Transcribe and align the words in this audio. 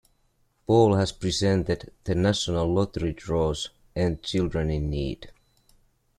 Ball 0.65 0.95
has 0.95 1.11
presented 1.11 1.91
"The 2.05 2.15
National 2.15 2.73
Lottery 2.73 3.13
Draws" 3.13 3.69
and 3.95 4.19
"Children 4.23 4.71
in 4.71 4.89
Need". 4.89 5.31